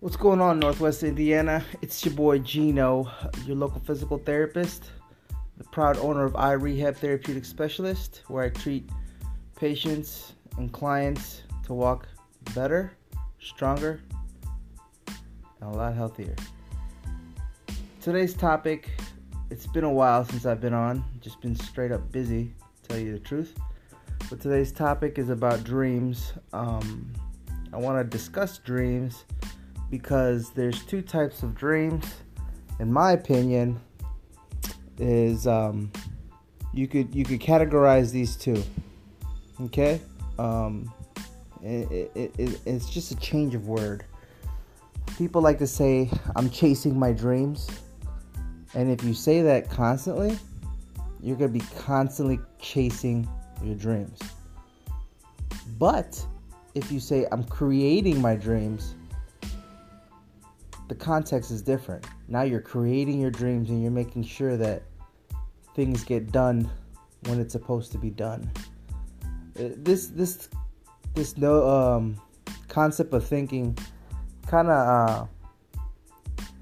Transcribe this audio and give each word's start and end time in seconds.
What's 0.00 0.16
going 0.16 0.40
on, 0.40 0.58
Northwest 0.58 1.02
Indiana? 1.02 1.62
It's 1.82 2.02
your 2.06 2.14
boy 2.14 2.38
Gino, 2.38 3.12
your 3.44 3.56
local 3.56 3.82
physical 3.82 4.16
therapist, 4.16 4.84
the 5.58 5.64
proud 5.64 5.98
owner 5.98 6.24
of 6.24 6.32
iRehab 6.32 6.96
Therapeutic 6.96 7.44
Specialist, 7.44 8.22
where 8.28 8.42
I 8.42 8.48
treat 8.48 8.88
patients 9.56 10.32
and 10.56 10.72
clients 10.72 11.42
to 11.66 11.74
walk 11.74 12.08
better, 12.54 12.92
stronger, 13.40 14.00
and 15.60 15.70
a 15.70 15.76
lot 15.76 15.92
healthier. 15.92 16.34
Today's 18.00 18.32
topic, 18.32 18.88
it's 19.50 19.66
been 19.66 19.84
a 19.84 19.92
while 19.92 20.24
since 20.24 20.46
I've 20.46 20.62
been 20.62 20.72
on, 20.72 21.04
just 21.20 21.42
been 21.42 21.54
straight 21.54 21.92
up 21.92 22.10
busy, 22.10 22.54
tell 22.88 22.98
you 22.98 23.12
the 23.12 23.18
truth. 23.18 23.54
But 24.30 24.40
today's 24.40 24.72
topic 24.72 25.18
is 25.18 25.28
about 25.28 25.62
dreams. 25.62 26.32
Um, 26.54 27.12
I 27.74 27.76
want 27.76 27.98
to 27.98 28.04
discuss 28.04 28.56
dreams 28.56 29.26
because 29.90 30.50
there's 30.50 30.84
two 30.84 31.02
types 31.02 31.42
of 31.42 31.54
dreams. 31.54 32.06
In 32.78 32.92
my 32.92 33.12
opinion, 33.12 33.80
is 34.98 35.46
um, 35.46 35.90
you 36.72 36.86
could 36.86 37.14
you 37.14 37.24
could 37.24 37.40
categorize 37.40 38.12
these 38.12 38.36
two. 38.36 38.62
Okay, 39.62 40.00
um, 40.38 40.92
it, 41.62 42.10
it, 42.14 42.34
it, 42.38 42.60
it's 42.64 42.88
just 42.88 43.10
a 43.10 43.16
change 43.16 43.54
of 43.54 43.66
word. 43.66 44.04
People 45.18 45.42
like 45.42 45.58
to 45.58 45.66
say 45.66 46.08
I'm 46.36 46.48
chasing 46.48 46.98
my 46.98 47.12
dreams, 47.12 47.68
and 48.74 48.90
if 48.90 49.04
you 49.04 49.12
say 49.12 49.42
that 49.42 49.68
constantly, 49.68 50.38
you're 51.20 51.36
gonna 51.36 51.48
be 51.48 51.64
constantly 51.78 52.38
chasing 52.58 53.28
your 53.62 53.74
dreams. 53.74 54.18
But 55.78 56.24
if 56.74 56.90
you 56.92 57.00
say 57.00 57.26
I'm 57.32 57.44
creating 57.44 58.20
my 58.20 58.36
dreams, 58.36 58.94
the 60.90 60.96
context 60.96 61.52
is 61.52 61.62
different. 61.62 62.04
Now 62.26 62.42
you're 62.42 62.60
creating 62.60 63.20
your 63.20 63.30
dreams 63.30 63.70
and 63.70 63.80
you're 63.80 63.92
making 63.92 64.24
sure 64.24 64.56
that 64.56 64.82
things 65.76 66.02
get 66.02 66.32
done 66.32 66.68
when 67.26 67.38
it's 67.38 67.52
supposed 67.52 67.92
to 67.92 67.98
be 67.98 68.10
done. 68.10 68.50
Uh, 69.56 69.70
this 69.76 70.08
this 70.08 70.48
this 71.14 71.36
no 71.36 71.64
um, 71.68 72.20
concept 72.66 73.14
of 73.14 73.24
thinking 73.24 73.78
kind 74.48 74.66
of 74.66 74.88
uh, 74.88 75.26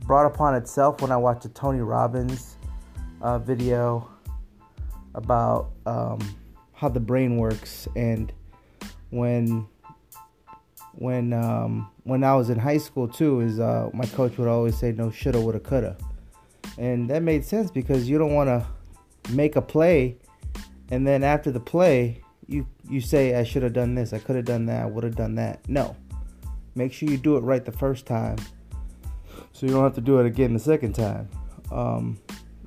brought 0.00 0.26
upon 0.26 0.54
itself 0.54 1.00
when 1.00 1.10
I 1.10 1.16
watched 1.16 1.46
a 1.46 1.48
Tony 1.48 1.80
Robbins 1.80 2.58
uh, 3.22 3.38
video 3.38 4.06
about 5.14 5.70
um, 5.86 6.18
how 6.74 6.90
the 6.90 7.00
brain 7.00 7.38
works 7.38 7.88
and 7.96 8.34
when 9.08 9.66
when 11.00 11.32
um, 11.32 11.90
when 12.04 12.22
I 12.22 12.34
was 12.34 12.50
in 12.50 12.58
high 12.58 12.76
school 12.76 13.08
too 13.08 13.40
is 13.40 13.58
uh, 13.58 13.88
my 13.94 14.04
coach 14.04 14.36
would 14.36 14.48
always 14.48 14.76
say 14.76 14.92
no 14.92 15.10
shoulda 15.10 15.40
woulda 15.40 15.58
coulda, 15.58 15.96
and 16.76 17.08
that 17.08 17.22
made 17.22 17.42
sense 17.42 17.70
because 17.70 18.06
you 18.08 18.18
don't 18.18 18.34
want 18.34 18.48
to 18.48 18.66
make 19.32 19.56
a 19.56 19.62
play, 19.62 20.18
and 20.90 21.06
then 21.06 21.24
after 21.24 21.50
the 21.50 21.58
play 21.58 22.22
you 22.46 22.66
you 22.86 23.00
say 23.00 23.34
I 23.34 23.44
should 23.44 23.62
have 23.62 23.72
done 23.72 23.94
this, 23.94 24.12
I 24.12 24.18
could 24.18 24.36
have 24.36 24.44
done 24.44 24.66
that, 24.66 24.82
I 24.82 24.86
would 24.86 25.02
have 25.04 25.16
done 25.16 25.36
that. 25.36 25.66
No, 25.66 25.96
make 26.74 26.92
sure 26.92 27.08
you 27.08 27.16
do 27.16 27.38
it 27.38 27.40
right 27.40 27.64
the 27.64 27.72
first 27.72 28.04
time, 28.04 28.36
so 29.52 29.64
you 29.64 29.72
don't 29.72 29.82
have 29.82 29.94
to 29.94 30.02
do 30.02 30.20
it 30.20 30.26
again 30.26 30.52
the 30.52 30.60
second 30.60 30.92
time. 30.92 31.30
Um, 31.72 32.18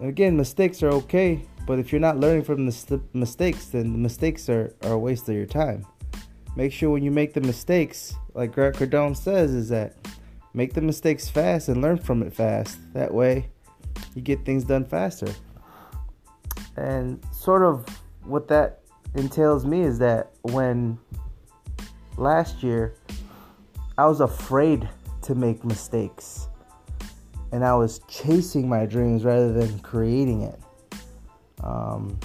again, 0.00 0.38
mistakes 0.38 0.82
are 0.82 0.90
okay, 1.04 1.44
but 1.66 1.78
if 1.78 1.92
you're 1.92 2.00
not 2.00 2.16
learning 2.16 2.44
from 2.44 2.64
the 2.64 2.72
st- 2.72 3.14
mistakes, 3.14 3.66
then 3.66 3.92
the 3.92 3.98
mistakes 3.98 4.48
are, 4.48 4.74
are 4.84 4.92
a 4.92 4.98
waste 4.98 5.28
of 5.28 5.34
your 5.34 5.44
time 5.44 5.84
make 6.56 6.72
sure 6.72 6.90
when 6.90 7.02
you 7.02 7.10
make 7.10 7.34
the 7.34 7.40
mistakes, 7.40 8.14
like 8.34 8.52
Grant 8.52 8.76
Cardone 8.76 9.16
says, 9.16 9.52
is 9.52 9.68
that 9.70 9.96
make 10.54 10.74
the 10.74 10.80
mistakes 10.80 11.28
fast 11.28 11.68
and 11.68 11.80
learn 11.80 11.98
from 11.98 12.22
it 12.22 12.32
fast. 12.32 12.78
That 12.92 13.12
way, 13.12 13.48
you 14.14 14.22
get 14.22 14.44
things 14.44 14.64
done 14.64 14.84
faster. 14.84 15.28
And 16.76 17.22
sort 17.32 17.62
of 17.62 17.86
what 18.24 18.48
that 18.48 18.80
entails 19.14 19.64
me 19.64 19.82
is 19.82 19.98
that 19.98 20.32
when 20.42 20.98
last 22.16 22.62
year 22.62 22.94
I 23.98 24.06
was 24.06 24.20
afraid 24.20 24.88
to 25.22 25.34
make 25.34 25.64
mistakes 25.64 26.48
and 27.52 27.64
I 27.64 27.74
was 27.74 28.00
chasing 28.08 28.68
my 28.68 28.86
dreams 28.86 29.24
rather 29.24 29.52
than 29.52 29.78
creating 29.80 30.42
it. 30.42 30.58
Um, 31.62 32.18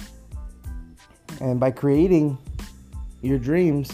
and 1.40 1.60
by 1.60 1.70
creating 1.70 2.38
your 3.20 3.38
dreams, 3.38 3.92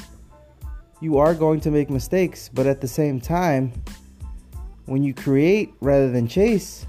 you 1.04 1.18
are 1.18 1.34
going 1.34 1.60
to 1.60 1.70
make 1.70 1.90
mistakes, 1.90 2.48
but 2.48 2.66
at 2.66 2.80
the 2.80 2.88
same 2.88 3.20
time, 3.20 3.70
when 4.86 5.04
you 5.04 5.12
create 5.12 5.74
rather 5.82 6.10
than 6.10 6.26
chase, 6.26 6.86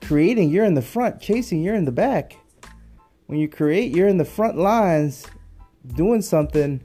creating, 0.00 0.48
you're 0.48 0.64
in 0.64 0.72
the 0.72 0.80
front, 0.80 1.20
chasing, 1.20 1.62
you're 1.62 1.74
in 1.74 1.84
the 1.84 1.92
back. 1.92 2.38
When 3.26 3.38
you 3.38 3.46
create, 3.46 3.94
you're 3.94 4.08
in 4.08 4.16
the 4.16 4.24
front 4.24 4.56
lines 4.56 5.26
doing 5.94 6.22
something 6.22 6.80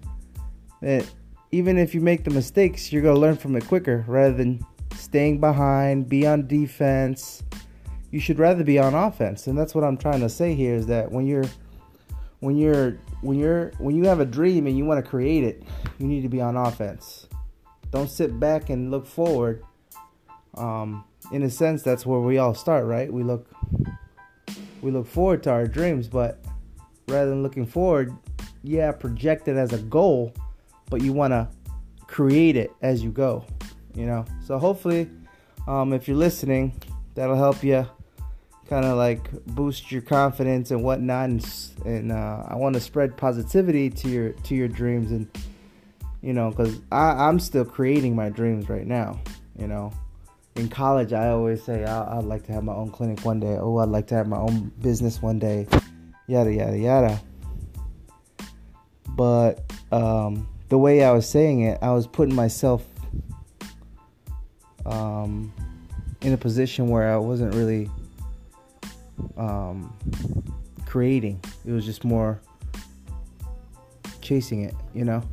that 0.81 1.09
even 1.51 1.77
if 1.77 1.95
you 1.95 2.01
make 2.01 2.25
the 2.25 2.31
mistakes, 2.31 2.91
you're 2.91 3.01
going 3.01 3.15
to 3.15 3.21
learn 3.21 3.37
from 3.37 3.55
it 3.55 3.65
quicker 3.65 4.03
rather 4.05 4.33
than 4.33 4.65
staying 4.95 5.39
behind, 5.39 6.09
be 6.09 6.27
on 6.27 6.45
defense. 6.45 7.41
You 8.11 8.19
should 8.19 8.37
rather 8.37 8.65
be 8.65 8.77
on 8.79 8.93
offense. 8.93 9.47
And 9.47 9.57
that's 9.57 9.73
what 9.73 9.85
I'm 9.85 9.95
trying 9.95 10.19
to 10.19 10.29
say 10.29 10.55
here 10.55 10.75
is 10.75 10.87
that 10.87 11.09
when 11.09 11.25
you're 11.25 11.45
when 12.43 12.57
you're 12.57 12.97
when 13.21 13.39
you're 13.39 13.71
when 13.77 13.95
you 13.95 14.03
have 14.03 14.19
a 14.19 14.25
dream 14.25 14.67
and 14.67 14.77
you 14.77 14.83
want 14.83 15.03
to 15.03 15.09
create 15.09 15.45
it, 15.45 15.63
you 15.97 16.05
need 16.05 16.23
to 16.23 16.27
be 16.27 16.41
on 16.41 16.57
offense. 16.57 17.25
Don't 17.89 18.09
sit 18.09 18.37
back 18.37 18.69
and 18.69 18.91
look 18.91 19.07
forward. 19.07 19.63
Um, 20.55 21.05
in 21.31 21.43
a 21.43 21.49
sense, 21.49 21.83
that's 21.83 22.05
where 22.05 22.19
we 22.19 22.39
all 22.39 22.53
start, 22.53 22.85
right? 22.85 23.11
We 23.11 23.23
look 23.23 23.47
we 24.81 24.91
look 24.91 25.07
forward 25.07 25.41
to 25.43 25.51
our 25.51 25.65
dreams, 25.65 26.09
but 26.09 26.43
rather 27.07 27.29
than 27.29 27.43
looking 27.43 27.65
forward, 27.65 28.13
yeah, 28.61 28.91
project 28.91 29.47
it 29.47 29.55
as 29.55 29.71
a 29.71 29.79
goal, 29.79 30.33
but 30.89 31.01
you 31.01 31.13
want 31.13 31.31
to 31.31 31.47
create 32.07 32.57
it 32.57 32.73
as 32.81 33.01
you 33.01 33.09
go, 33.09 33.45
you 33.95 34.05
know. 34.05 34.25
So 34.45 34.59
hopefully, 34.59 35.09
um, 35.65 35.93
if 35.93 36.09
you're 36.09 36.17
listening, 36.17 36.73
that'll 37.15 37.37
help 37.37 37.63
you 37.63 37.87
kind 38.73 38.85
of 38.85 38.97
like 38.97 39.29
boost 39.45 39.91
your 39.91 40.01
confidence 40.01 40.71
and 40.71 40.83
whatnot. 40.83 41.29
And, 41.29 41.45
and 41.85 42.11
uh, 42.11 42.43
I 42.47 42.55
want 42.55 42.73
to 42.73 42.81
spread 42.81 43.15
positivity 43.15 43.91
to 43.91 44.09
your 44.09 44.29
to 44.31 44.55
your 44.55 44.67
dreams, 44.67 45.11
and 45.11 45.29
you 46.23 46.33
know, 46.33 46.49
because 46.49 46.81
I'm 46.91 47.39
still 47.39 47.65
creating 47.65 48.15
my 48.15 48.29
dreams 48.29 48.69
right 48.69 48.87
now. 48.87 49.21
You 49.59 49.67
know, 49.67 49.93
in 50.55 50.69
college, 50.69 51.13
I 51.13 51.29
always 51.29 51.63
say 51.63 51.85
I, 51.85 52.15
would 52.15 52.25
like 52.25 52.47
to 52.47 52.51
have 52.51 52.63
my 52.63 52.73
own 52.73 52.89
clinic 52.89 53.23
one 53.23 53.39
day. 53.39 53.57
Oh, 53.59 53.77
I'd 53.77 53.89
like 53.89 54.07
to 54.07 54.15
have 54.15 54.27
my 54.27 54.39
own 54.39 54.71
business 54.81 55.21
one 55.21 55.37
day. 55.37 55.67
Yada 56.25 56.51
yada 56.51 56.77
yada. 56.77 57.21
But 59.09 59.71
um, 59.91 60.49
the 60.69 60.79
way 60.79 61.03
I 61.03 61.11
was 61.11 61.29
saying 61.29 61.61
it, 61.61 61.77
I 61.83 61.91
was 61.91 62.07
putting 62.07 62.33
myself 62.33 62.83
um, 64.87 65.53
in 66.21 66.33
a 66.33 66.37
position 66.37 66.87
where 66.87 67.13
I 67.13 67.17
wasn't 67.17 67.53
really 67.53 67.87
um, 69.37 69.95
creating. 70.85 71.41
It 71.65 71.71
was 71.71 71.85
just 71.85 72.03
more 72.03 72.41
chasing 74.21 74.63
it, 74.63 74.75
you 74.93 75.05
know. 75.05 75.23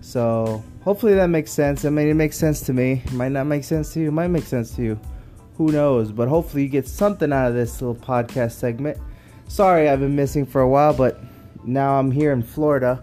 So 0.00 0.62
hopefully 0.82 1.14
that 1.14 1.28
makes 1.28 1.50
sense. 1.50 1.84
I 1.84 1.90
mean, 1.90 2.08
it 2.08 2.14
makes 2.14 2.36
sense 2.36 2.60
to 2.62 2.72
me. 2.72 3.02
It 3.04 3.12
might 3.12 3.32
not 3.32 3.44
make 3.44 3.64
sense 3.64 3.92
to 3.94 4.00
you. 4.00 4.08
It 4.08 4.12
might 4.12 4.28
make 4.28 4.44
sense 4.44 4.74
to 4.76 4.82
you. 4.82 5.00
Who 5.56 5.72
knows? 5.72 6.12
But 6.12 6.28
hopefully 6.28 6.64
you 6.64 6.68
get 6.68 6.86
something 6.86 7.32
out 7.32 7.48
of 7.48 7.54
this 7.54 7.80
little 7.80 7.94
podcast 7.94 8.52
segment. 8.52 8.98
Sorry, 9.48 9.88
I've 9.88 10.00
been 10.00 10.16
missing 10.16 10.44
for 10.46 10.60
a 10.60 10.68
while, 10.68 10.92
but 10.92 11.20
now 11.64 11.98
I'm 11.98 12.10
here 12.10 12.32
in 12.32 12.42
Florida. 12.42 13.02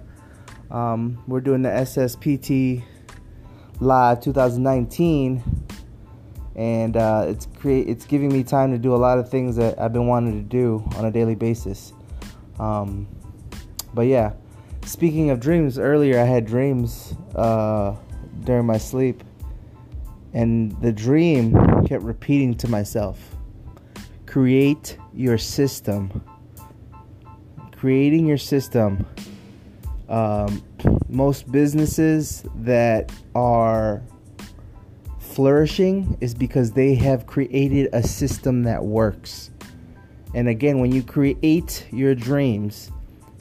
Um, 0.69 1.23
we're 1.27 1.41
doing 1.41 1.61
the 1.61 1.69
SSPT 1.69 2.83
Live 3.79 4.21
2019 4.21 5.60
and 6.55 6.97
uh, 6.97 7.25
it's 7.27 7.47
create 7.59 7.87
it's 7.87 8.05
giving 8.05 8.31
me 8.31 8.43
time 8.43 8.71
to 8.71 8.77
do 8.77 8.93
a 8.93 8.97
lot 8.97 9.17
of 9.17 9.29
things 9.29 9.55
that 9.55 9.79
I've 9.79 9.93
been 9.93 10.07
wanting 10.07 10.33
to 10.33 10.47
do 10.47 10.83
on 10.97 11.05
a 11.05 11.11
daily 11.11 11.35
basis. 11.35 11.93
Um, 12.59 13.07
but 13.93 14.03
yeah, 14.03 14.33
speaking 14.85 15.29
of 15.29 15.39
dreams, 15.39 15.79
earlier 15.79 16.19
I 16.19 16.25
had 16.25 16.45
dreams 16.45 17.15
uh, 17.35 17.95
during 18.43 18.65
my 18.65 18.77
sleep, 18.77 19.23
and 20.33 20.79
the 20.81 20.91
dream 20.91 21.53
kept 21.85 22.03
repeating 22.03 22.55
to 22.55 22.67
myself: 22.67 23.35
"Create 24.25 24.97
your 25.13 25.37
system." 25.37 26.23
Creating 27.71 28.27
your 28.27 28.37
system. 28.37 29.07
Um, 30.07 30.61
most 31.09 31.51
businesses 31.51 32.43
that 32.57 33.11
are 33.33 34.03
flourishing 35.31 36.17
is 36.21 36.33
because 36.33 36.71
they 36.71 36.95
have 36.95 37.25
created 37.25 37.89
a 37.93 38.03
system 38.03 38.63
that 38.63 38.83
works. 38.83 39.51
And 40.33 40.47
again, 40.47 40.79
when 40.79 40.91
you 40.91 41.03
create 41.03 41.85
your 41.91 42.15
dreams, 42.15 42.91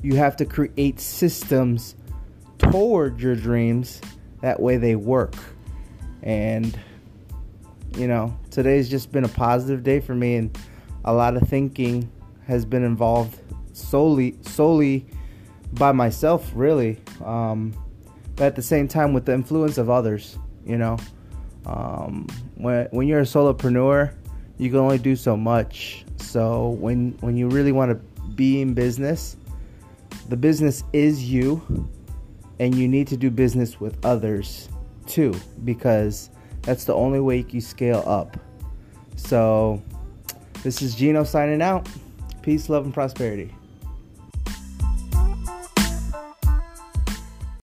you 0.02 0.16
have 0.16 0.37
to 0.37 0.44
create 0.44 1.00
systems 1.00 1.94
toward 2.58 3.20
your 3.20 3.37
dreams. 3.37 4.00
That 4.40 4.60
way 4.60 4.76
they 4.76 4.96
work. 4.96 5.34
And 6.22 6.78
you 7.96 8.06
know, 8.06 8.37
today's 8.50 8.88
just 8.88 9.10
been 9.10 9.25
a 9.25 9.28
positive 9.28 9.82
day 9.82 10.00
for 10.00 10.14
me, 10.14 10.37
and 10.37 10.56
a 11.04 11.12
lot 11.12 11.37
of 11.37 11.48
thinking 11.48 12.10
has 12.46 12.64
been 12.64 12.84
involved 12.84 13.38
solely 13.72 14.37
solely 14.42 15.06
by 15.72 15.92
myself, 15.92 16.50
really. 16.54 17.00
Um, 17.25 17.75
but 18.37 18.44
at 18.46 18.56
the 18.56 18.62
same 18.62 18.88
time, 18.88 19.12
with 19.12 19.26
the 19.26 19.34
influence 19.34 19.76
of 19.76 19.90
others, 19.90 20.38
you 20.64 20.78
know, 20.78 20.98
um, 21.66 22.26
when 22.56 22.86
when 22.90 23.06
you're 23.08 23.20
a 23.20 23.24
solopreneur, 23.24 24.14
you 24.58 24.70
can 24.70 24.78
only 24.78 24.98
do 24.98 25.16
so 25.16 25.36
much. 25.36 26.04
So 26.16 26.70
when 26.70 27.16
when 27.20 27.36
you 27.36 27.48
really 27.48 27.72
want 27.72 27.90
to 27.90 28.28
be 28.34 28.60
in 28.60 28.74
business, 28.74 29.36
the 30.28 30.36
business 30.36 30.84
is 30.92 31.30
you, 31.30 31.88
and 32.58 32.74
you 32.74 32.88
need 32.88 33.06
to 33.08 33.16
do 33.16 33.30
business 33.30 33.80
with 33.80 33.96
others 34.04 34.68
too, 35.06 35.34
because 35.64 36.30
that's 36.62 36.84
the 36.84 36.94
only 36.94 37.20
way 37.20 37.44
you 37.48 37.60
scale 37.60 38.04
up. 38.06 38.36
So, 39.16 39.82
this 40.62 40.82
is 40.82 40.94
Gino 40.94 41.24
signing 41.24 41.62
out. 41.62 41.88
Peace, 42.42 42.68
love, 42.68 42.84
and 42.84 42.94
prosperity. 42.94 43.54